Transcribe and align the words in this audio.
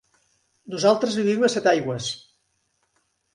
Nosaltres 0.75 1.17
vivim 1.21 1.45
a 1.49 1.51
Setaigües. 1.57 2.09